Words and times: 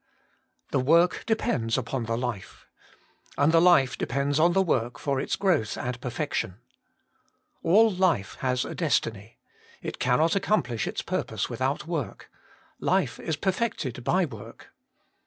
The 0.71 0.79
work 0.79 1.25
depends 1.27 1.77
upon 1.77 2.05
the 2.05 2.17
life. 2.17 2.65
And 3.37 3.51
the 3.51 3.59
Hfe 3.59 3.95
depends 3.99 4.39
on 4.39 4.53
the 4.53 4.63
work 4.63 4.97
for 4.97 5.19
its 5.21 5.35
growth 5.35 5.77
and 5.77 6.01
perfection. 6.01 6.55
All 7.61 7.91
life 7.91 8.33
has 8.39 8.65
a 8.65 8.73
destiny; 8.73 9.37
it 9.79 9.99
cannot 9.99 10.35
accomplish 10.35 10.87
its 10.87 11.03
purpose 11.03 11.51
without 11.51 11.81
38 11.81 11.87
Working 11.89 12.07
for 12.07 12.13
God 12.15 12.19
work; 12.19 12.29
life 12.79 13.19
is 13.19 13.35
perfected 13.35 14.03
by 14.03 14.25
work. 14.25 14.71